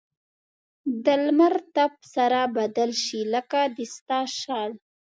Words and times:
د 1.03 1.05
لمر 1.25 1.53
تپ 1.75 1.93
سره 2.15 2.39
بدل 2.57 2.91
شي؛ 3.03 3.21
لکه 3.33 3.59
د 3.75 3.77
ستا 3.95 4.19
شال. 4.39 4.71